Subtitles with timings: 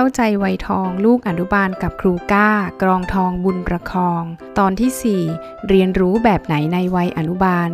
[0.00, 2.48] เข้าใจวัยทองลูกอนุบาลกับครูก้า
[2.82, 4.22] กรองทองบุญประคอง
[4.58, 7.68] ตอนที่ 4 เรียนรู้แบบไหนในวัยอนุบาล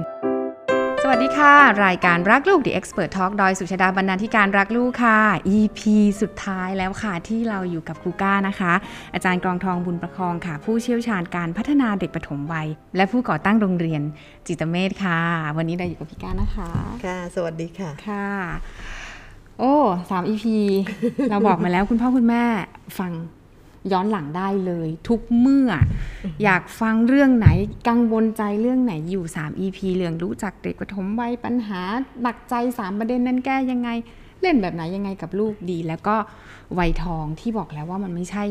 [1.03, 5.19] สวัสดีค่ะ รายการรักลูก The Expert Talk ดอยสุชาดาบรรณาธิการรักลูกค่ะ
[5.57, 5.81] EP
[6.21, 8.73] สุดท้ายแล้วค่ะที่เราอยู่กับครูก้านะคะ
[9.15, 14.03] อาจารย์กรองทองบุญประคองค่ะ ผู้เชี่ยวชาญการพัฒนาเด็กปฐมวัย และผู้ก่อตั้งโรงเรียน
[14.47, 15.21] จิตเมธค่ะ
[15.57, 16.71] วันนี้เราอยู่กับพี่ก้านะคะ
[17.05, 18.27] ค่ะ สวัสดีค่ะค่ะ
[19.59, 19.73] โอ้
[20.11, 20.45] สาม EP
[21.31, 22.43] เราบอกมาแล้วคุณพ่อคุณแม่
[22.99, 23.13] ฟัง
[23.93, 25.71] ย้อนหลังได้เลย ทุกเมื่อ
[26.45, 27.49] อยากฟังเรื่องไหน
[27.89, 31.81] กังวลใจเรื่องไหนอยู่ 3 EP เรื่องรู้จักเด็กปฐมวัยปัญหา
[32.23, 33.89] หนักใจ 3 ประเด็นนั้นแก้ยังไง
[34.43, 36.17] เล่นแบบไหนยังไงกับลูกดี แล้วก็
[36.79, 38.45] วัยทองที่บอกแล้วว่ามันไม่ใช่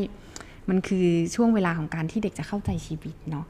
[0.68, 3.46] มันคือช่วงเวลาของการที่เด็กจะเข้าใจชีวิตเนาะ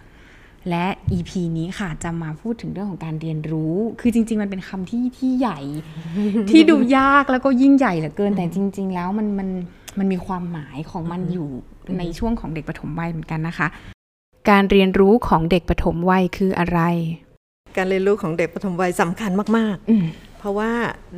[0.70, 5.60] และ EP นี้ค่ะจะมาพูดถึงเรื่องของการเรียนรู้ คือจริง ๆ มันเป็นคำที่ที่ใหญ่
[6.50, 9.48] ที่ดูยากแล้วก็ยิ่งใหญ่เหลือเกิน แต่จริง ๆ แล้วมันมัน
[9.98, 11.48] มันมีความหมายของมันอยู่
[11.98, 13.66] ในช่วงของเด็กปฐมวัยเหมือนกันนะคะ
[14.50, 16.80] การเรียนรู้ของเด็กปฐมวัยคืออะไร
[17.77, 20.70] การเรียนรู้ของเด็กปฐมวัยสำคัญมากอืมๆเพ ราะว่า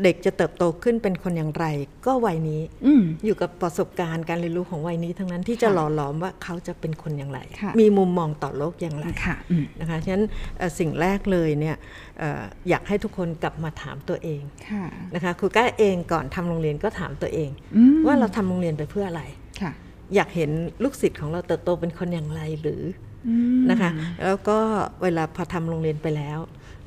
[0.02, 1.66] เด็กจะเติบโตขึ้นเป็นคนอย่างไร
[2.06, 10.24] ก็วัยนี้อืมอยู่กับประสบการณ์การเรียนรู้ของวัยนี้ ทั้งนั้นที่จะค่ะหล่อหลอมว่าเขาจะเป็นคนอย่างไรค่ะมีมุมมองต่อโลกอย่างไรค่ะอืมนะคะฉะนั้น
[10.58, 11.76] เอ่อสิ่งแรกเลยเนี่ย
[12.18, 19.22] เอ่ออยากให้ทุกคนกลับมาถามตัวเองค่ะนะคะครูก้าเองก่อนทำโรงเรียนก็ถามตัวเองอืมว่าเราทำโรงเรียนไปเพื่ออะไร
[19.60, 19.72] ค่ะ
[20.14, 20.50] อยากเห็น
[20.82, 22.82] ลูกศิษย์ของเราเติบโตเป็นคนอย่างไรหรือ
[23.28, 23.90] อืมนะคะ
[24.24, 24.58] แล้วก็
[25.02, 26.38] เวลาพอทำโรงเรียนไปแล้ว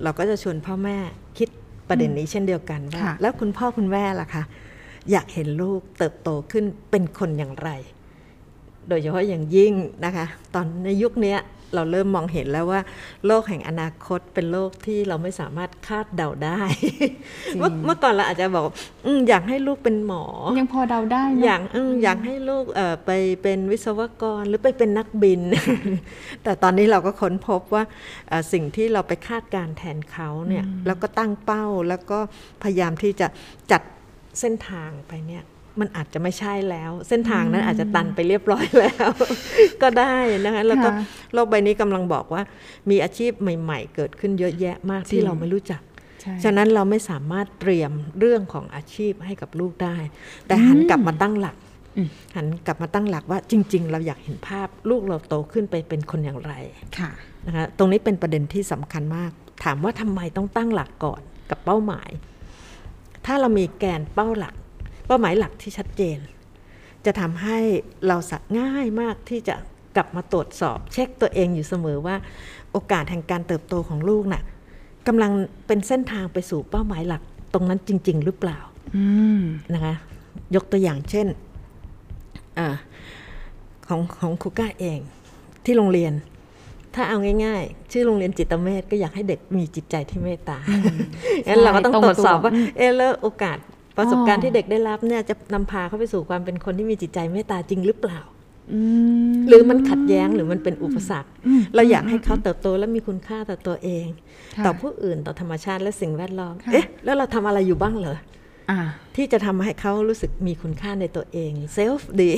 [0.04, 0.98] เราก็จะชวนพ่อแม่
[1.38, 1.50] คิด
[1.90, 4.44] ประเด็นนี้เช่นเดียวกันว่าค่ะแล้วคุณพ่อคุณแม่ล่ะคะ
[5.12, 7.70] อยากเห็นลูกเติบโตขึ้นเป็นคนอย่างไร
[8.90, 9.74] โดยเฉพาะอย่างยิ่ง
[10.06, 11.40] นะคะ ตอนในยุคเนี้ย
[11.76, 12.82] เราเริ่มมองเห็นแล้วว่า
[13.26, 16.62] โลกแห่งอนาคตเป็นโลกที่เราไม่สามารถคาดเดาได้
[17.58, 18.64] เมื่อเมื่อก่อนเราอาจจะบอก
[19.06, 20.24] อืมอยากให้ลูกเป็นหมอ
[20.60, 25.42] ยังพอเดาได้เนะอยากเอออยากให้ลูกเอ่อไปเป็นวิศวกรหรือไปเป็นนักบิน
[26.44, 27.84] แต่ตอนนี้เราก็ค้นพบว่า
[28.30, 32.20] เอ่อสิ่งที่เราไปคาดการณ์แทนเขาเนี่ยแล้วก็ตั้งเป้าแล้วก็
[32.64, 33.28] พยายามที่จะ
[33.72, 33.82] จัด
[34.40, 35.44] เส้นทางไปเนี่ย
[35.80, 39.10] มันอาจจะไม่ใช่แล้ว เส้นทางนั้นอาจจะตันไปเรียบร้อยแล้ว
[39.82, 41.04] ก็ได้นะคะแล้วก็ค่ะ
[41.34, 42.42] โลกใบนี้กำลังบอกว่า
[42.90, 45.82] มีอาชีพใหม่ ๆ เกิดขึ้นเยอะแยะมากจริที่งเราไม่รู้จัก
[46.22, 49.96] ใช่ฉะนั้นเราไม่สามารถเตรียมเรื่องของอาชีพให้กับลูกได้
[50.48, 51.56] แต่หันกลับมาตั้งหลัก
[51.98, 56.54] อืมหันกลับมาตั้งหลักว่าจริง ๆ เราอยากเห็นภาพลูกเราโตขึ้นไปเป็นคนอย่างไร
[57.00, 57.12] ค่ะ
[57.48, 59.32] นะคะตรงนี้เป็นประเด็นที่สำคัญมาก
[59.64, 62.10] ถามว่าทำไมต้องตั้งหลักก่อนกับเป้าหมาย
[63.26, 64.56] ถ้าเรามีแกนเป้าหลัก
[65.10, 66.18] เป้าหมายหลักที่ชัดเจน
[67.06, 67.58] จะทำให้
[68.08, 69.56] เราสักง่ายมากที่จะ
[69.96, 72.16] กลับมาตรวจสอบ เช็คตัวเองอยู่เสมอว่า
[72.72, 74.44] โอกาสแห่งการเติบโตของลูกน่ะ
[75.08, 75.32] กำลัง
[75.68, 77.22] เป็นเส้นทางไปสู่เป้าหมายหลัก
[77.54, 78.60] ตรงนั้นจริง ๆ หรือเปล่า
[78.96, 79.06] อื
[79.40, 79.44] ม
[79.74, 79.96] นะคะ
[80.56, 81.28] ยกตัวอย่างเช่น
[82.58, 82.68] อา
[83.88, 85.00] ของของครูก้าเอง
[85.66, 86.14] ที่โรงเรียน
[86.96, 90.58] ถ้าเอาง่ายๆ ชื่อโรงเรียนจิตเมธก็อยากให้เด็กมีจิตใจที่เมตตา
[91.48, 93.58] งั้นเราก็ต้องตรวจสอบว่า เออแล้วโอกาส
[94.00, 98.22] ประสบการณ์ที่เด็กได้รับเนี่ยจะนำพาเขาไปสู่ความเป็นคนที่มีจิตใจเมตตาจริงหรือเปล่า
[98.74, 98.80] อื
[99.32, 104.08] มหรือมันขัดแย้งหรือมันเป็นอุปสรรคอืมเราอยากให้เขาเติบโตและมีคุณค่าต่อตัวเอง
[104.58, 108.24] ค่ะต่อผู้อื่นต่อธรรมชาติและสิ่งแวดล้อมค่ะเอ๊ะแล้วเราทำอะไรอยู่บ้างเหรออ่า
[109.16, 112.32] ที่จะทำให้เขารู้สึกมีคุณค่าในตัวเองเซลฟ์ดี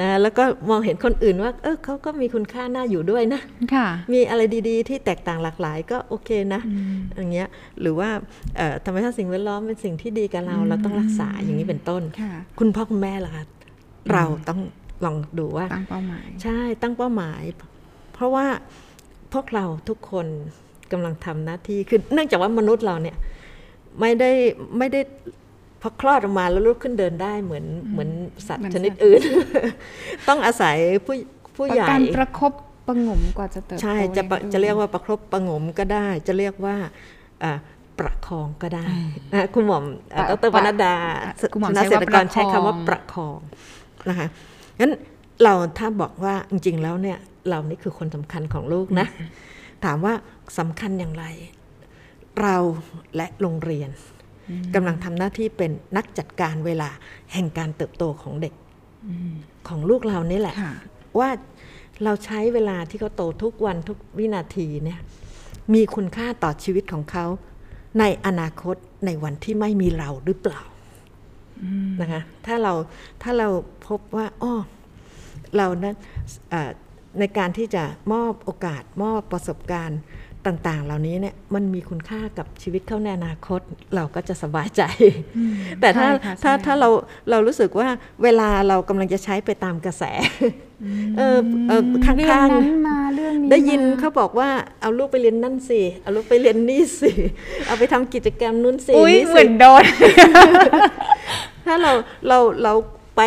[0.00, 3.40] นะแล้วก็มองเห็นคนอื่นว่า เออเขาก็มีคุณค่าน่าอยู่ด้วยนะ
[3.74, 6.60] ค่ะมีอะไรดีๆ ที่แตกต่างหลากหลายก็โอเคนะ
[7.16, 7.48] อย่างเงี้ย
[7.80, 8.08] หรือว่า
[8.56, 13.44] เอ่อธรรมชาติสิ่งแวดล้อมเป็นสิ่งที่ดีกับเราเราต้องรักษาอย่างนี้เป็นต้นค่ะคุณพ่อคุณแม่ล่ะคะ
[14.12, 14.60] เราต้อง
[15.04, 17.42] ลองดูว่าตั้งเป้าหมาย ใช่ตั้งเป้าหมาย
[18.14, 18.46] เพราะว่า
[19.32, 20.26] พวกเราทุกคน
[20.92, 23.16] กำลังทำหน้าที่คือเนื่องจากว่ามนุษย์เราเนี่ย
[24.00, 24.30] ไม่ได้
[24.78, 25.00] ไม่ได้
[25.80, 28.10] พอคลอดออกมาแล้วลุกขึ้นเดินได้เหมือนเหมือน
[28.46, 29.20] สัตเหมืว์อนชนิดสัตว์อื่น
[30.28, 31.14] ต้องอาศัยผู้
[31.54, 32.52] ผู้ประใหญ่การประคบ
[32.86, 36.76] ประหงมกว่าจะเติบโตใช่จะปะได้จะเรียกว่าประครบประหงมก็ได้ จะเรียกว่า
[37.42, 37.52] อ่า
[37.98, 38.86] ประคองก็ได้
[39.32, 39.84] นะคุณหม่อม
[40.16, 40.94] อ่าประดรปนัดดา
[41.40, 43.38] ประคุณหม่อมนักใช้เศรว่าษฐกรใช้คำว่าปประระคอง
[44.08, 44.26] นะคะ
[44.80, 44.92] งั้น
[45.42, 49.06] เราถ้าบอกว่าจริงๆแล้วเนี่ยเรานี่คือคนสำคัญของลูกนะ
[49.84, 50.14] ถามว่า
[50.58, 51.24] สำคัญอย่างไร
[52.40, 52.56] เรา
[53.16, 53.90] และโรงเรียน
[54.74, 56.90] กำลังทำหน้าที่เป็นนักจัดการเวลา
[57.32, 58.54] แห่งการเติบโตของเด็ก
[59.68, 60.74] ของลูกเรานี่แหละค่ะ
[61.18, 61.30] ว่า
[62.04, 65.00] เราใช้เวลาที่เขาโตทุกวันทุกวินาทีเนี่ย
[65.74, 67.26] มีคุณค่าต่อชีวิตของเขา
[68.00, 70.62] ในอนาคตในวันที่ไม่มีเราหรือเปล่า
[72.00, 72.72] นะคะถ้าเรา
[73.22, 73.48] ถ้าเรา
[73.86, 74.54] พบว่าอ้อ
[75.56, 75.96] เรานั้น
[76.50, 76.70] เอ่อ
[77.18, 80.00] ในการที่จะมอบโอกาสมอบประสบการณ์
[80.46, 83.60] ต่างๆ เหล่านี้เนี่ยมันมีคุณค่ากับชีวิตเขาในอนาคต
[83.94, 84.82] เราก็จะสบายใจ
[85.80, 86.88] แต่ถ้าใช่ค่ะถ้าใช่ถ้าเรา
[87.30, 87.88] เรารู้สึกว่า
[88.22, 90.02] เวลาเรากำลังจะใช้ไปตามกระแส
[91.18, 91.38] เออ
[91.68, 94.48] เออข้เรื่องางนั้นๆมาเรื่องนี้ได้ยินมาเขาบอกว่า
[94.80, 97.10] เอาลูกไปเรียนนั่นสิเอาลูกไปเรียนนี่สิ
[97.66, 99.84] เอาไปทำกิจกรรมนู้นสิอุ้ยนี่เหสิมือนโดน
[101.66, 101.92] ถ้าเรา
[102.28, 102.72] เราเรา
[103.16, 103.22] ไป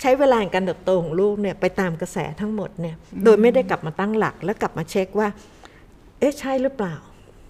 [0.00, 5.28] ใช้เวลาในการเติบโตของลูกเนี่ยไปตามกระแสทั้งหมดเนี่ยโดยไม่ได้กลับมาตั้งหลัก แล้วกลับมาเช็คว่า
[6.20, 6.94] เอ๊ะใช่หรือเปล่า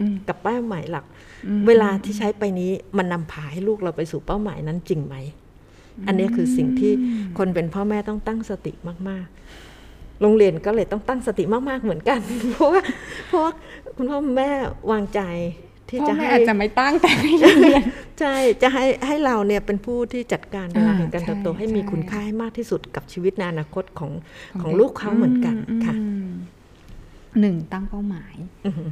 [0.00, 1.04] อืมกับเป้าหมายหลัก
[1.66, 5.16] เวลาที่ใช้ไปนี้มันนำพาให้ลูกเราไปสู่เป้าหมายนั้นจริงไหม
[6.06, 6.92] อันนี้คือสิ่งที่
[7.38, 8.72] คนเป็นพ่อแม่ต้องตั้งสติ
[9.08, 9.26] มาก
[9.74, 12.20] ๆ โรงเรียนก็เลยต้องตั้งสติมาก ๆ เหมือนกัน
[12.52, 12.82] เพราะว่า
[13.28, 13.52] เพราะว่า
[13.96, 14.48] คุณพ่อคุณแม่
[14.90, 15.20] วางใจ
[15.88, 17.82] ที่พ่อจะแม่ให้อาจจะไม่ตั้งแต่ไม่เรียน
[18.20, 24.10] ใช่จะให้ให้เราเนี่ยเป็นผู้ที่จัดการเวลาอ่าแห่งการใช่เติบโตให้ใช่มีคุณค่าให้มากที่สุดกับชีวิตในอนาคตของ
[24.52, 25.56] ของของเด็กลูกเขาเหมือนกัน
[25.86, 26.30] ค่ะอืม
[27.40, 28.34] หนึ่งตั้งเป้าหมาย
[28.66, 28.90] อือหือ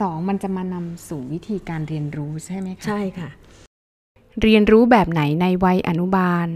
[0.00, 3.30] สองมันจะมานำสู่วิธีการเรียนรู้ใช่ไหมคะ ใช่ค่ะ
[4.42, 6.48] เรียนรู้แบบไหนในวัยอนุบาล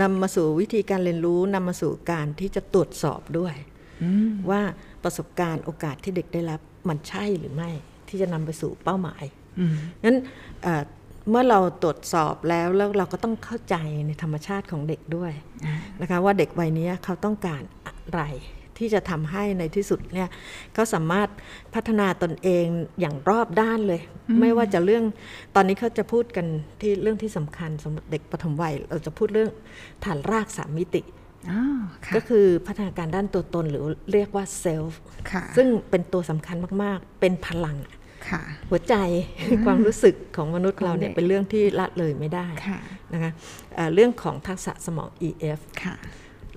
[0.00, 3.54] นำมาสู่วิธีการเรียนรู้นำมาสู่การที่จะตรวจสอบด้วย
[4.02, 4.60] อืมว่า
[5.04, 7.70] ประสบการณ์โอกาสที่เด็กได้รับมันใช่หรือไม่
[8.08, 9.24] ที่จะนำไปสู่เป้าหมาย
[9.58, 9.74] อืม
[10.04, 10.18] นั้น
[10.62, 10.82] เอ่อ
[11.30, 15.32] เมื่อเราตรวจสอบแล้วแล้วเราก็ต้องเข้าใจในธรรมชาติของเด็กด้วย
[15.66, 18.22] อ่านะคะว่าเด็กวัยนี้เขาต้องการอะไร
[18.78, 20.28] ที่จะทำให้ในที่สุดเนี่ย
[20.74, 21.28] เขาสามารถ
[21.74, 22.66] พัฒนาตนเอง
[23.00, 24.00] อย่างรอบด้านเลย
[24.40, 25.04] ไม่ว่าจะเรื่อง
[25.54, 26.46] ตอนนี้เขาจะพูดกัน
[26.80, 29.50] ที่เรื่องที่สำคัญสำหรับเด็กปฐมวัย เราจะพูดเรื่อง
[30.04, 31.02] ฐานรากสามมิติ
[31.50, 31.60] อ๋อ
[32.06, 35.00] ค่ะก็คือพัฒนาการด้านตัวตนหรือเรียกว่าเซลฟ์
[35.30, 37.76] ค่ะซึ่งเป็นตัวสำคัญมาก ๆ เป็นพลัง
[38.28, 38.94] ค่ะหัวใจ
[39.64, 42.78] ความรู้สึกของมนุษย์เราเนี่ยของเด็กเป็นเรื่องที่ละเลยไม่ได้ค่ะ
[43.12, 43.30] นะคะ
[43.74, 45.94] เอ่อเรื่องของทักษะสมอง EF ค่ะ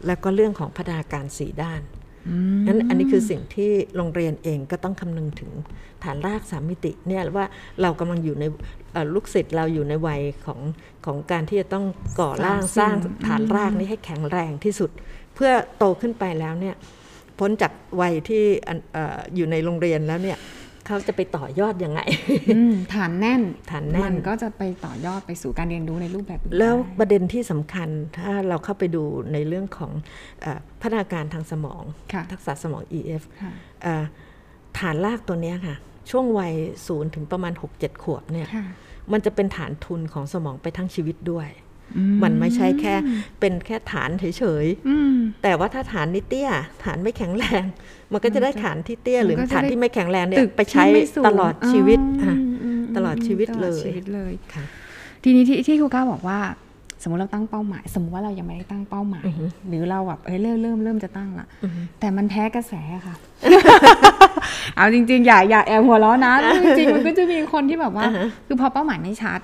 [0.07, 1.98] แล้วก็เรื่องของพัฒนาการสีด้านอืม
[2.67, 5.51] นั้นอันนี้คือสิ่งที่โรงเรียนเองก็ต้องคำนึงถึง
[6.03, 7.45] ฐานรากสามมิติเนี่ยว่า
[7.81, 8.43] เรากำลังอยู่ใน
[9.13, 10.59] ลูกศิษย์เราอยู่ในวัยของ
[11.05, 11.85] ของการที่จะต้อง
[12.19, 12.93] ก่อร่างสร้าง
[13.27, 14.89] ฐานรากนี้ให้แข็งแรงที่สุด
[15.35, 16.75] เพื่อโตขึ้นไปแล้วเนี่ย
[17.39, 17.71] พ้นจาก
[18.01, 20.37] วัยที่อออยู่ในโรงเรียนแล้วเนี่ย
[20.89, 22.01] เขาจะไปต่อยอดยังไง
[22.55, 23.41] อืมฐานแน่น
[23.71, 29.03] ฐานแน่นมันก็จะไปต่อยอดไปสู่การเรียนรู้ในรูปแบบอื่นแล้วได้ประเด็นที่สำคัญถ้าเราเข้าไปดู
[29.33, 29.91] ในเรื่องของ
[30.41, 31.83] เออพัฒนาการทางสมอง
[32.13, 33.51] ค่ะทักษะสมอง EF ค่ะ
[33.83, 34.03] เอ่อ
[34.79, 35.75] ฐานรากตัวเนี้ยค่ะ
[36.09, 36.53] ช่วงวัย
[36.87, 38.65] ศูนย์ถึงประมาณ 6-7 ขวบเนี่ยค่ะ
[39.11, 41.68] มันจะเป็นฐานทุนของสมองไปทั้งชีวิตด้วยอื
[42.23, 42.95] มันไม่ใช่แค่
[43.39, 46.49] เป็นแค่ฐานเฉยอืมๆแต่ว่าถ้าฐานนิเตี้ย
[46.83, 47.63] ฐานไม่แข็งแรง
[48.11, 54.63] มันก็จะได้ฐานที่เตี้ยมันหรือก็จะฐานได้ที่ไม่แข็งแรงเนี่ยตึกไปใช้ที่ไม่สูงตลอดชีวิตอ๋อค่ะอืมตลอดชีวิตตลเลอดยชีวิตเลยค่ะ
[55.23, 56.39] ทีนี้ที่ที่ครูก้าบอกว่า
[57.03, 62.73] สมมติเราตั้งเป้าหมาย สมมติว่าเรายังไม่ได้ตั้งเป้าหมายอือฮึหรือเราแบบเอ้ยเริ่มเริ่มเริ่มจะตั้งละอือฮึแต่มันแพ้กระแส
[63.05, 63.15] ค่ะ
[64.75, 66.33] เอาจริง ๆ อย่าอย่าแอบหัวล้อนะ
[66.63, 69.39] จริงๆมันก็จะมีคนที่แบบว่าอ่าฮะคือพอเป้าหมายไม่ชัด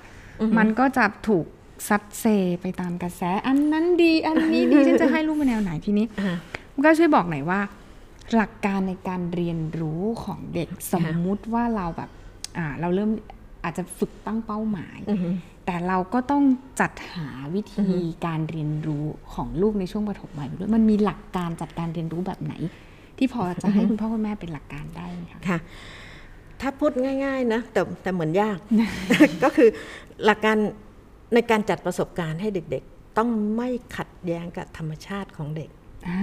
[0.58, 1.46] มันก็จะถูก
[1.88, 2.26] ซัดเซ
[2.62, 6.36] ไปตามกระแส อันนั้นดีอันนี้ดีฉันจะให้ลูกไปแนวไหนทีนี้อ่า
[6.74, 7.60] คุณก็ช่วยบอกหน่อยว่า
[8.36, 12.10] หลักการในการเรียนรู้ของเด็กสมมุติว่าเราแบบ
[12.58, 13.12] อ่าเราเริ่ม
[13.64, 15.30] อาจจะฝึกตั้งเป้าหมายอือฮึ
[15.66, 16.44] แต่เราก็ต้อง
[16.82, 17.90] จัดหาวิธี
[18.26, 22.54] การเรียนรู้ของลูกในช่วงปฐมวัยด้วยมันมีหลักการจัดการเรียนรู้แบบไหน
[23.18, 25.58] ที่พอจะให้คุณพ่อคุณแม่เป็นหลักการได้ไหมคะค่ะ
[26.62, 26.92] ถ้าพูด
[27.24, 28.58] ง่าย ๆ นะแต่แต่เหมือนยาก
[29.44, 29.70] ก็คือ
[30.26, 30.58] หลักการ
[31.34, 35.70] ในการจัดประสบการณ์ให้เด็กๆ ต้องไม่ขัดแย้งกับธรรมชาติของเด็ก
[36.08, 36.22] อ่า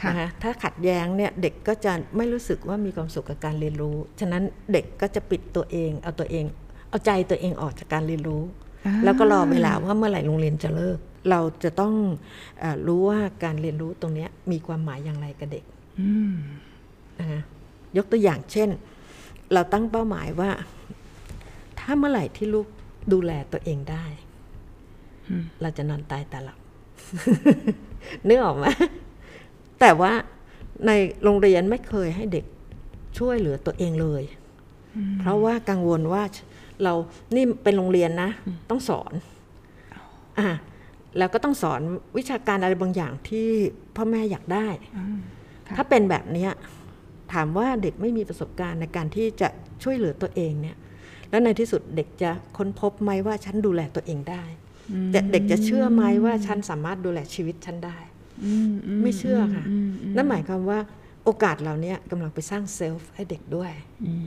[0.00, 6.44] ค่ะนะคะถ้าขัดแย้งเนี่ยเด็กก็จะไม่รู้สึกว่ามีความสุขกับการเรียนรู้ ฉะนั้นเด็กก็จะปิดตัวเอง เอาตัวเอง
[6.88, 8.42] เอาใจตัวเองออกจากการเรียนรู้
[8.86, 10.98] อ่าแล้วก็รอเวลาว่าเมื่อไหร่โรงเรียนจะเลิก
[11.30, 11.94] เราจะต้อง
[12.60, 15.64] เออรู้ว่าการเรียนรู้ตรงเนี้ยมีความหมายอย่างไรกับเด็ก
[16.00, 16.34] อืม
[17.18, 17.40] นะคะ
[17.96, 18.68] ยกตัวอย่างเช่น
[19.52, 20.50] เราตั้งเป้าหมายว่า
[21.78, 22.66] ถ้าเมื่อไหร่ที่ลูก
[23.12, 24.04] ดูแลตัวเองได้
[25.62, 26.58] เราจะนอนตายตาหลับ
[28.28, 28.66] นึกออกไหม
[29.80, 30.12] แต่ว่า
[30.86, 30.90] ใน
[31.22, 32.44] โรงเรียนไม่เคยให้เด็ก
[33.18, 34.22] ช่วยเหลือตัวเองเลย
[35.20, 36.22] เพราะว่ากังวลว่า
[36.82, 36.94] เรา
[37.34, 38.30] นี่เป็นโรงเรียนนะ
[38.70, 39.12] ต้องสอน
[40.38, 40.48] อะ
[41.18, 41.80] แล้วก็ต้องสอน
[42.18, 43.48] วิชาการอะไรบางอย่างที่
[43.96, 46.50] พ่อแม่อยากได้ค่ะถ้าเป็นแบบเนี้ย
[47.32, 49.48] ถามว่าเด็กไม่มีประสบการณ์ในการที่จะ
[49.82, 50.76] ช่วยเหลือตัวเองเนี่ย
[51.34, 54.44] แล้วในที่สุดเด็กจะค้นพบไหมว่าฉันดูแลตัวเองได้
[55.12, 57.98] แต่เด็กจะเชื่อไหมว่าฉันสามารถดูแลชีวิตฉันได้
[58.44, 60.78] อืมอืไม่เชื่อค่ะอืมอืมนั่นหมายความว่า
[61.24, 63.72] โอกาสเราเนี่ยกำลังไปสร้างเซลฟ์ให้เด็กด้วย
[64.06, 64.26] อืม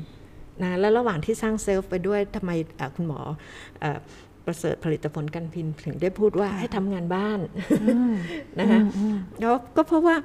[0.62, 3.20] นะแล้วระหว่างที่สร้างเซลฟ์ไปด้วยทำไมเอ่อคุณหมอ
[3.80, 3.98] เอ่อ
[4.46, 7.40] ประเสริฐผลิตผลการพิมพ์ถึงได้พูดว่าให้ทำงานบ้าน
[8.60, 10.16] นะคะอืมแล้วก็เพราะว่า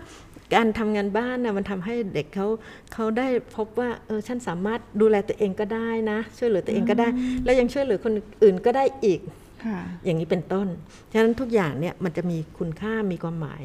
[0.54, 2.46] การทำงานบ้านนะมันทำให้เด็กเขา
[2.92, 7.08] เขาได้พบว่าเออฉันสามารถดูแลตัวเองก็ได้นะ ช่วยเหลือตัวเองก็ได้
[7.44, 9.20] แล้วยังช่วยเหลือคนอื่นก็ได้อีก
[9.64, 10.68] ค่ะอย่างนี้เป็นต้น
[11.12, 13.62] ฉะนั้นทุกอย่างเนี่ยมันจะมีคุณค่ามีความหมาย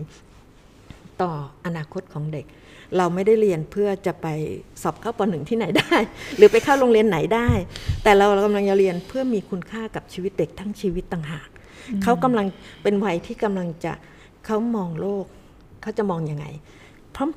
[1.21, 1.31] ต่อ
[1.65, 2.45] อนาคตของเด็ก
[2.97, 4.27] เราไม่ได้เรียนเพื่อจะไป
[4.81, 5.95] สอบเข้าปหนึ่งที่ไหนได้
[6.37, 7.49] หรือไปเข้าโรงเรียนไหนได้
[8.03, 11.49] แต่เรากำลังจะเรียนเพื่อมีคุณค่ากับชีวิตเด็กทั้งชีวิตต่างหาก
[12.03, 12.45] เขากำลัง
[12.83, 13.93] เป็นวัยที่กำลังจะ
[14.45, 15.25] เขามองโลก
[15.87, 16.45] เขาจะมองยังไง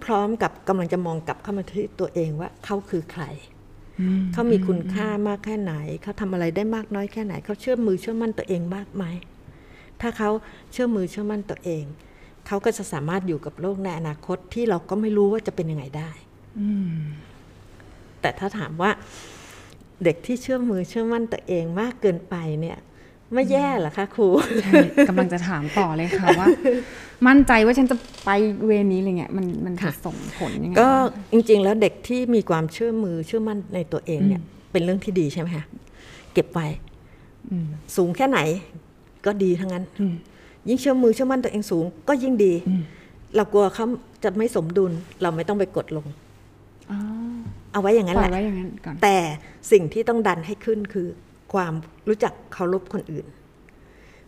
[0.04, 3.24] พร้อมๆกับกำลังจะมองกลับเข้ามาที่ตัวเองว่าเขาคือใคร
[4.32, 9.04] เขามีคุณค่ามากแค่ไหน เขาทำอะไรได้มากน้อยแค่ไหน เขาเชื่อมือเชื่อมั่นตัวเองมากไหม
[10.00, 10.30] ถ้าเขา
[10.72, 11.84] เชื่อมือเชื่อมั่นตัวเอง
[12.46, 16.10] เขาก็จะสามารถอยู่กับโลกในอนาคตที่เราก็ไม่รู้ว่าจะเป็นยังไงได้
[18.20, 18.90] แต่ถ้าถามว่า
[20.04, 22.78] เด็กที่เชื่อมือเชื่อมั่นตัวเองมากเกินไปเนี่ย
[23.34, 24.28] ไม่แย่เหรอคะครู
[24.62, 24.72] ใช่
[25.08, 26.46] กำลังจะถามต่อเลยค่ะว่า
[27.26, 28.30] มั่นใจว่าฉันจะไป
[28.66, 30.88] เวรนี้อะไรเงี้ยมันมันจะค่ะส่งผลยังไงก็
[31.32, 35.64] จริง ๆ แล้วเด็กที่มีความเชื่อมือเชื่อมั่นในตัวเองเนี่ย เป็นเรื่องที่ดีใช่ไหมคะ
[36.32, 36.66] เก็บไว้
[37.50, 38.38] อืมสูงแค่ไหน
[39.26, 40.14] ก็ดีทั้งนั้นอืม
[40.68, 42.82] ยิ่งเชื่อมือเชื่อมั่นตัวเองสูง ก็ยิ่งดีอืม
[43.36, 43.86] เรากลัวเขา
[44.24, 46.06] จะไม่สมดุล เราไม่ต้องไปกดลง
[46.90, 46.98] อ๋อ
[47.72, 49.16] เอาไว้อย่างนั้นปล่แหอยละไว้อย่างนั้นก่อนแต่
[49.72, 51.06] สิ่งที่ต้องดันให้ขึ้นคือ
[51.52, 51.72] ความ
[52.08, 53.26] รู้จักเคารพคนอื่น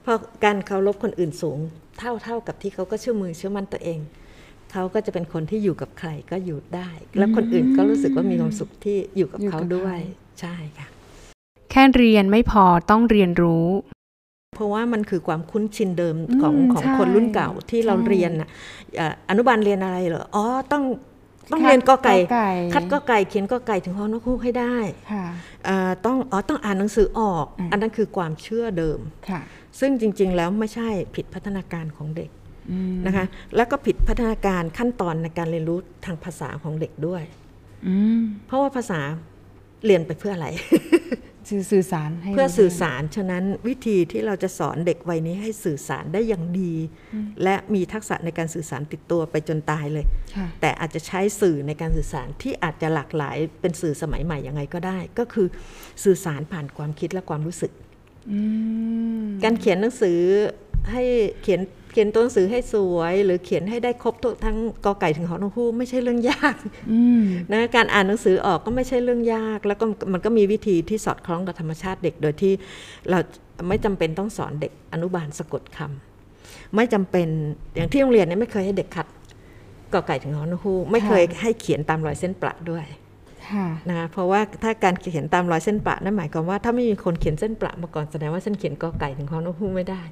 [0.03, 1.59] เพราะการเคารพคนอื่นสูง
[1.99, 4.01] เท่าเท่ากับที่เขาก็เชื่อมือเชื่อมั่นตัวเอง
[4.73, 10.87] เขาก็จะเป็นคนที่อยู่กับใครก็อยู่ได้ แล้วคนอื่นก็รู้สึกว่ามีความสุขที่อยู่กับอยู่เขากับด้วยเขาใช่ค่ะ
[11.71, 13.67] แค่เรียนไม่พอต้องเรียนรู้
[14.57, 18.49] เพราะว่ามันคือความคุ้นชินเดิมของอืมของใช่คนรุ่นเก่าที่เราใช่เรียนน่ะ
[18.97, 20.85] เอ่ออนุบาลเรียนอะไรเหรออ๋อต้อง
[21.51, 24.77] ต้องเรียนกอไก่ไก่คัดกอไก่เขียนกอไก่ถึงฮอนกฮูกให้ได้
[25.13, 25.25] ค่ะ
[25.65, 28.99] เอ่อต้องอ๋อต้องอ่านหนังสือออกอืมอันนั้นคือความเชื่อเดิม
[29.31, 29.41] ค่ะ
[29.81, 32.31] ซึ่งจริง ๆ แล้วไม่ใช่ผิดพัฒนาการของเด็ก
[32.71, 33.25] อืมนะคะ
[33.57, 37.23] แล้วก็ผิดพัฒนาการขั้นตอนในการเรียนรู้ทางภาษาของเด็กด้วย
[37.87, 39.01] อืมเพราะว่าภาษา
[39.87, 40.49] เรียนไปเพื่ออะไร
[41.51, 46.75] สื่อสื่อสารให้เพื่อรู้สื่อรื่งสาร ฉะนั้นวิธีที่เราจะสอนเด็กวัยนี้ให้สื่อสารได้อย่างดี
[47.43, 50.07] และมีทักษะในการสื่อสารติดตัวไปจนตายเลย
[50.37, 55.47] ค่ะแต่อาจจะใช้สื่อในการสื่อสารที่อาจจะหลากหลายเป็นสื่อสมัยใหม่ยังไงก็ได้ ก็คือ
[56.05, 57.73] สื่อสารผ่านความคิดและความรู้สึก
[58.33, 58.41] อื
[59.23, 60.19] มการเขียนหนังสือ
[60.91, 61.03] ให้
[61.43, 61.61] เขียน
[61.93, 66.57] เขียนตัวหนังสือให้สวย หรือเขียนให้ได้ครบทุกทั้งกอไก่ถึงหอนกฮูกไม่ใช่เรื่องยาก
[66.93, 67.23] อืม
[67.53, 72.53] นะการอ่านหนังสือออกก็ไม่ใช่เรื่องยาก แล้วก็มันก็มีวิธีที่สอดคล้องกับธรรมชาติเด็ก โดยที่
[73.11, 73.19] เรา
[73.69, 77.29] ไม่จำเป็นต้องสอนเด็กอนุบาลสะกดคำไม่จำเป็น
[77.75, 79.07] อย่างที่โรงเรียนเนี่ยไม่เคยให้เด็กขัด
[79.95, 83.02] กอไก่ถึงหอนกฮูกไม่เคยให้เขียนตามรอยเส้นประด้วยค่ะ
[83.89, 90.03] นะคะเพราะว่าถ้าการเขียนตามรอยเส้นประนั่นหมายความว่าถ้าไม่มีคนเขียนเส้นประมาก่อนแสดงว่าฉันเขียนกอไก่ถึงฮอนกฮูกไม่ได้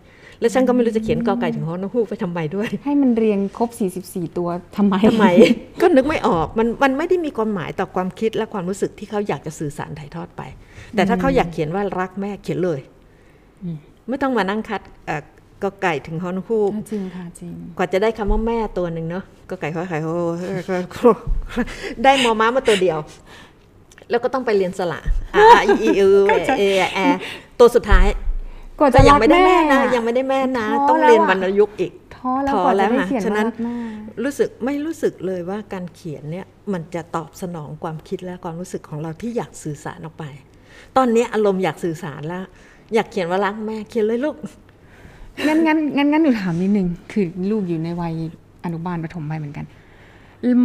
[0.41, 3.71] แล้วฉันก็ไม่รู้จะเขียนกอไก่ถึงฮอนกฮูกไปทำไมด้วย ให้มันเรียงครบ
[4.05, 5.27] 44 ตัวทำไมทำไม
[5.81, 10.43] ก็นึกไม่ออกมันมันไม่ได้มีความหมายต่อความคิดและความรู้สึกที่เขาอยากจะสื่อสารถ่ายทอดไป
[10.95, 12.81] แต่ถ้าเขาอยากเขียนว่ารักแม่เขียนเลย
[14.09, 15.23] ไม่ต้องมานั่งคัดเอ่อ
[15.63, 20.09] กอไก่ถึงฮอนกฮูกจริงค่ะจริง กว่าจะได้คำว่าแม่ตัวหนึ่งเนาะก็ไก่ข้อไข่โฮ
[22.05, 22.99] ได้มอม้ามาตัวเดียว
[24.11, 25.01] แล้วก็ต้องไปเรียนสระ
[25.37, 26.27] อ่าอีอีอือ
[26.59, 26.63] เอ
[26.95, 26.99] แอ
[27.59, 28.07] ตัวสุดท้าย
[28.79, 33.79] กว่าจะแต่ยัรังกไม่ได้แม่แม่นะอะยังไม่ได้แม่นะท้อต้องเรียนแล้วอะวรรณยุกต์อีกท้อแล้วท้อกว่าจะแล้วได้ค่ะเขียนฉะนั้นว่ารักแม่
[34.25, 40.25] รู้สึกไม่รู้สึกเลยว่าการเขียนเนี่ยมันจะตอบสนองความคิดและความรู้สึกของเราที่อยากสื่อสารออกไป
[40.97, 42.45] ตอนนี้อารมณ์อยากสื่อสารแล้ว
[42.95, 44.37] อยากเขียนว่ารักแม่เขียนเลยลูก
[45.47, 48.15] งั้นงั้นงั้นงั้นหนูถามนิดนึงคือลูกอยู่ในวัย
[48.65, 49.67] อนุบาลประถมวัยเหมือนกัน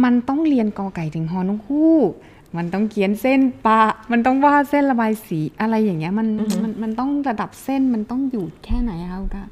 [0.04, 2.12] มันต้องเรียนกอไก่ถึงฮอนกฮูก
[2.56, 6.26] มันต้องเขียนเส้นปะ มันต้องวาดเส้นระบายสีอะไรอย่างเงี้ยมัน
[6.62, 9.44] มันมันต้องระดับเส้นมันต้องอยู่แค่ไหนอะคะคุณก้า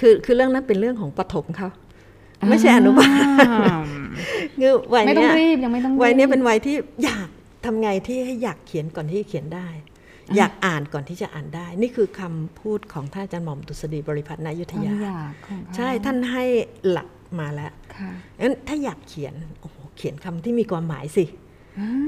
[0.00, 1.68] คือคือเรื่องนั้นเป็นเรื่องของปฐมเขา
[2.48, 3.10] ไม่ใช่อนุบาล
[3.50, 3.82] อ่า
[4.60, 7.28] คือวัยไม่ต้อเนี้งยรีบยังไม่ต้องรีบวัยเนี้ยเป็นวัยที่อยาก
[7.64, 9.66] ทำไงที่ให้อยากเขียนก่อนที่จะเขียนได้
[10.36, 16.44] อยากอ่านก่อนที่จะอ่านได้ นี่คือคำพูดของท่านอาจารย์หม่อมดุษฎีบริพัตรนายุทความยาอยากของเขาใช่ท่านให้
[16.90, 17.08] หลัก
[17.40, 18.10] มาแล้วค่ะ
[18.40, 21.24] งั้นถ้าอยากเขียนโอ้โหเขียนคำที่มีความหมายสิ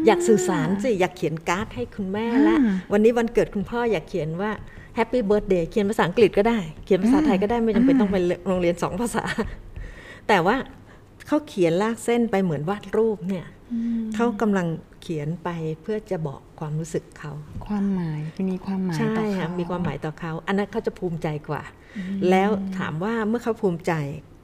[0.06, 4.50] อยากสื่อสารสิ อยากเขียนการ์ดให้คุณแม่ละอ่าวันนี้วันเกิดคุณพ่ออยากเขียนว่า
[4.98, 9.24] Happy Birthday เขียนภาษาอังกฤษก็ได้ เขียนภาษาไทยก็ได้ไม่จำเป็นต้องไปโรงเรียนสองภาษา
[10.28, 10.56] แต่ว่า
[11.26, 13.46] เขาเขียนลากเส้นไปเหมือนวาดรูปเนี่ย
[14.14, 14.66] เขากำลัง
[15.02, 15.48] เขียนไป
[15.82, 17.32] เพื่อจะบอกความรู้สึกเขา
[17.66, 21.62] ความหมายคือมีความหมายใช่ต่อค่ะเขามีความหมายต่อเขา อันนั้นเขาจะภูมิใจกว่า
[22.30, 23.92] แล้วถามว่าเมื่อเขาภูมิใจ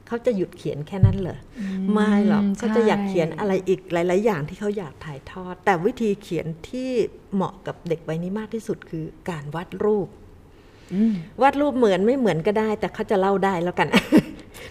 [0.07, 1.61] เขาจะหยุดเขียนแค่นั้นเหรออ
[1.91, 6.89] ไม่หรอกเขาจะอยากเขียนอะไรอีกหลาย ๆ อย่างที่เขาอยากถ่ายทอด แต่วิธีเขียนที่
[7.33, 10.07] เหมาะกับเด็กวัยนี้มากที่สุดคือการวาดรูป
[10.93, 13.87] อืมวาดรูปเหมือนไม่เหมือนก็ได้ แต่เขาจะเล่าได้แล้วกัน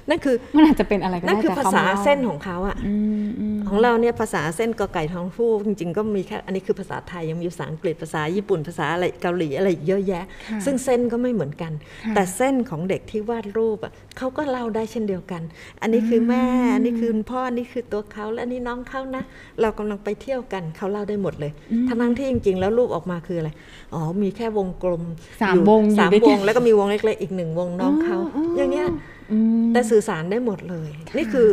[0.09, 11.72] นั่นคือมันอาจจะเป็นอะไรก็นั่นได้คือแต่ภาขษาไม่ล่เส้นของเขาอะอืมอืม ของเราเนี่ยภาษาเส้นกอไก่ท้องฟูกจริง ๆ ก็มีแค่อันนี้คือภาษาไทยยังมีภาษาอังกฤษภาษาญี่ปุ่นภาษาอะไรเกาหลีอะไรเยอะแยะค่ะซึ่งเส้นก็ไม่เหมือนกัน
[12.04, 15.42] ค่ะแต่เส้นของเด็กที่วาดรูปอะเขาก็เล่าได้เช่นเดียวกัน
[15.82, 16.44] อันนี้คือแม่
[16.75, 19.22] อันนี้คือคุณพ่ออันนี้คือตัวเขาและอันนี้น้องเขานะ
[19.60, 21.52] เรากำลังไปเที่ยวกันเขาเล่าได้หมดเลย
[21.88, 23.50] ทั้งๆที่จริง ๆ แล้วรูปออกมาคืออะไร
[23.94, 25.02] อ๋อมีแค่วงกลม
[25.42, 28.88] สามวงอยู่สามด้วยวกันงแล้วก็มีวงเล็กๆอีกหนึ่งวงน้องเขาอ๋ออ๋อออย่างเงี้ย
[29.32, 31.48] อืมแต่สื่อสารได้หมดเลย นี่คือ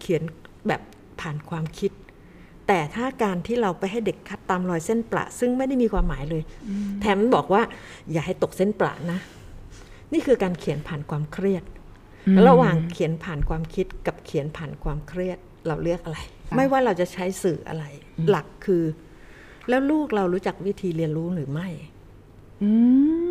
[0.00, 0.22] เขียน
[0.68, 0.80] แบบ
[1.20, 1.92] ผ่านความคิด
[2.66, 6.42] แต่ถ้าการที่เราไปให้เด็กคัดตามรอยเส้นประซึ่งไม่ได้มีความหมายเลย
[7.00, 7.62] แถมบอกว่า
[8.12, 9.18] อย่าให้ตกเส้นประนะ
[10.12, 11.64] นี่คือการเขียนผ่านความเครียด
[12.48, 16.18] ระหว่างเขียนผ่านความคิดกับเขียนผ่านความเครียดเราเลือกอะไร
[16.48, 17.84] ค่ะไม่ว่าเราจะใช้สื่ออะไร
[18.28, 18.82] หลักคือ
[19.68, 21.68] แล้วลูกเรารู้จักวิธีเรียนรู้หรือไม่
[22.62, 22.70] อื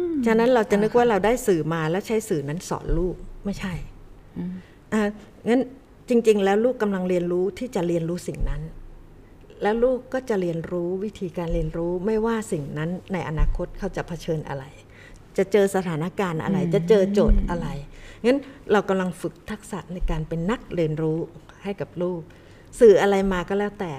[0.07, 3.15] มฉะนั้นเราจะนึกว่าเราได้สื่อมาแล้วใช้สื่อนั้นสอนลูก
[3.45, 3.73] ไม่ใช่
[4.93, 5.01] อ่า
[5.49, 5.61] งั้น
[6.09, 8.61] จริง ๆ แล้วลูกกำลังเรียนรู้ที่จะเรียนรู้สิ่งนั้น
[9.61, 14.63] แล้วลูกก็จะเรียนรู้วิธีการเรียนรู้ไม่ว่าสิ่งนั้นในอนาคตเขาจะเผชิญอะไร
[15.37, 17.67] จะเจอสถานการณ์อะไร จะเจอโจทย์อะไร
[18.25, 18.39] งั้น
[18.71, 21.19] เรากำลังฝึกทักษะในการเป็นนักเรียนรู้
[21.63, 22.21] ให้กับลูก
[22.79, 23.91] สื่ออะไรมาก็แล้วแต่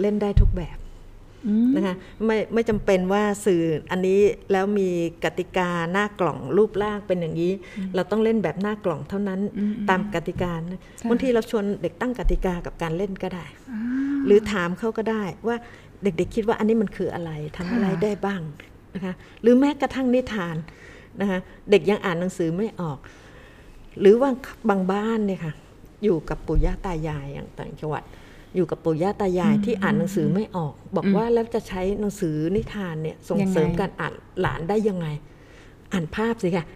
[0.00, 0.78] เล่นได้ทุกแบบ
[1.76, 1.94] นะคะ
[2.26, 4.20] ไม่ไม่จำเป็นว่าสื่ออันนี้
[4.52, 4.88] แล้วมี
[5.24, 7.52] กติกาหน้ากล่องรูปร่างเป็นอย่างนี้
[7.94, 9.40] เราต้องเล่นแบบหน้ากล่องเท่านั้น
[9.90, 13.46] ตามกติกานะบางทีเราชวนเด็กตั้งกติกากับการเล่นก็ได้
[14.26, 15.56] หรือถามเขาก็ได้ว่า
[16.02, 18.42] เด็กๆคิดว่าอันนี้มันคืออะไรทำอะไรได้บ้าง
[18.94, 20.56] นะคะหรือแม้กระทั่งนิทาน
[21.20, 21.38] นะคะ
[21.70, 22.98] เด็กยังอ่านหนังสือไม่ออก
[24.00, 24.30] หรือว่า
[24.68, 25.52] บางบ้านเนี่ยค่ะ
[26.04, 28.02] อยู่กับปู่ย่าตายายอย่างต่างจังหวัด
[28.56, 35.06] อยู่กับปู่ย่าตายายที่อ่านหนังสือไม่ออก บอกว่าแล้วจะใช้หนังสือนิทานเนี่ยส่งเสริมยังไงการอ่านหลานได้ยังไง
[35.92, 36.66] อ่านภาพสิค่ะ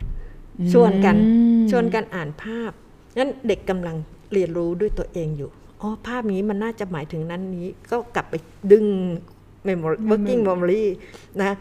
[0.73, 2.71] ชวนกันอืมชวนกันอ่านภาพ
[3.19, 3.97] งั้นเด็กกำลัง
[4.33, 5.51] เรียนรู้ด้วยตัวเองอยู่
[5.81, 8.35] อ๋อภาพนี้มันน่าจะหมายถึงนั้นนี้ก็กลับไป
[8.73, 8.85] ดึง
[9.69, 10.85] memory working memory
[11.41, 11.53] นะ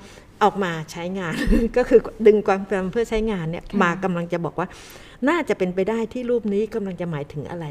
[0.43, 1.35] ออกมาใช้งาน
[1.77, 4.67] ก็คือดึงความจำเพื่อใช้งานเนี่ยมากำลังจะบอกว่า
[5.29, 7.65] น่าจะเป็นไปได้ที่รูปนี้กำลังจะหมายถึงอะไร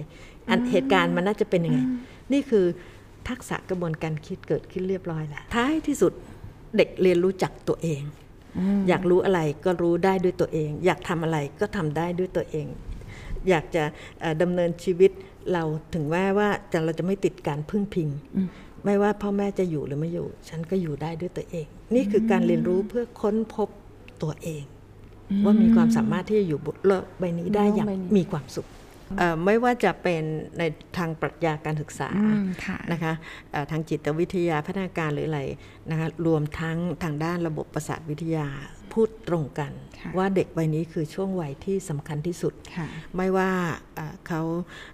[0.49, 1.81] อันเหตุการณ์มันน่าจะเป็นยังไง
[2.33, 2.67] นี่คือ
[3.29, 6.13] ทักษะกระบวนการคิดเกิดขึ้นเรียบร้อยแล้ว ท้ายที่สุด
[6.77, 8.03] เด็กเรียนรู้จักตัวเอง
[8.89, 12.67] อยากรู้อะไรก็รู้ได้ด้วยตัวเอง อยากทำอะไรก็ทำได้ด้วยตัวเอง
[13.49, 13.83] อยากจะ
[14.21, 15.11] เอ่อดำเนินชีวิต
[15.53, 15.63] เรา
[15.95, 18.09] ถึงแม้ว่าจะเราจะไม่ติดการพึ่งพิง
[18.85, 23.69] ไม่ว่าพ่อแม่จะอยู่หรือไม่อยู่ ฉันก็อยู่ได้ด้วยตัวเอง นี่คือการเรียนรู้เพื่อค้นพบ
[24.23, 24.63] ตัวเอง
[25.45, 28.80] ว่ามีความสามารถที่จะอยู่บนโลกใบนี้ได้อย่างบนโลกใบนี้มีความสุขเอ่อ
[29.45, 30.23] ไม่ว่าจะเป็น
[30.59, 30.63] ใน
[30.97, 33.13] ทางปรัชญาการศึกษาอืมค่ะนะคะ
[33.51, 35.43] เอ่อทางจิตวิทยาพัฒนาการหรืออะไร
[35.91, 38.49] นะคะรวมทั้งทางด้านระบบประสาทวิทยา
[38.93, 43.51] พูดตรงกันค่ะว่าเด็กวัยนี้คือช่วงวัยที่สำคัญที่สุดค่ะไม่ว่า
[43.95, 44.41] เอ่อเขา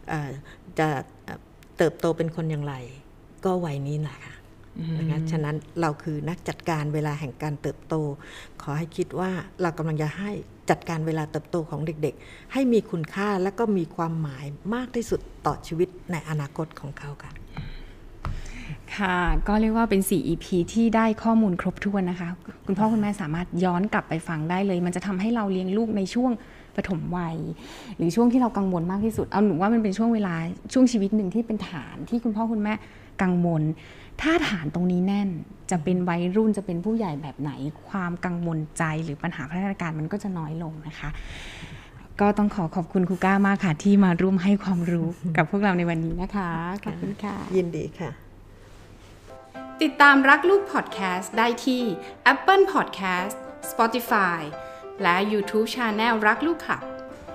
[0.08, 0.30] เอ่อ
[0.78, 0.88] จะ
[1.24, 1.40] เอ่อ
[1.78, 2.74] เติบโตเป็นคนอย่างไร
[3.44, 4.34] ก็วัยนี้แหละค่ะ
[4.98, 7.94] นะคะฉะนั้นเราคือนักจัดการเวลาแห่งการเติบโต
[8.62, 9.30] ขอให้คิดว่า
[9.62, 10.30] เรากำลังจะให้
[10.70, 17.32] จัดการเวลาเติบโตของเด็กๆ ให้มีคุณค่าและก็มีความหมายมากที่สุดต่อชีวิตในอนาคตของเขาค่ะ
[18.96, 22.28] ค่ะก็เรียกว่าเป็น 4 EP ที่ได้ข้อมูลครบถ้วนนะคะ
[22.66, 26.32] คุณพ่อคุณแม่สามารถย้อนกลับไปฟังได้เลย มันจะทำให้เราเลี้ยงลูกในช่วง
[26.76, 27.36] ปฐมวัย
[27.96, 30.34] หรือช่วงที่เรากังวลมากที่สุด เอาหนูว่ามันเป็นช่วงเวลา
[30.72, 32.74] ช่วงชีวิตหนึ่งที่เป็นฐานที่คุณพ่อคุณแม่
[33.22, 33.62] กังวล
[34.20, 35.28] ถ้าฐานตรงนี้แน่น
[35.70, 37.50] จะเป็นวัยรุ่นจะเป็นผู้ใหญ่แบบไหน
[37.88, 41.08] ความกังวลใจหรือปัญหาพัฒนาการมันก็จะน้อยลงนะคะ
[42.20, 46.50] ก็ต้องขอขอบคุณครูก้ามากค่ะ ที่มาร่วมให้ความรู้กับพวกเราในวันนี้นะคะ
[46.84, 48.10] ขอบคุณค่ะ ยินดีค่ะ
[49.82, 51.82] ติดตามรักลูกพอดแคสต์ได้ที่
[52.32, 53.36] Apple Podcast
[53.70, 54.40] Spotify
[55.02, 56.82] และ YouTube Channel รักลูกขับ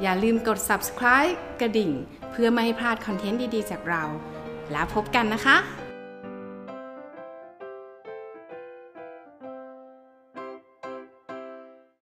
[0.02, 1.92] อย่าลืมกด subscribe กระดิ่ง
[2.32, 4.04] เพื่อไม่ให้พลาดคอนเทนต์ดี ๆ จากเรา
[4.72, 5.58] แล้วพบกันนะคะ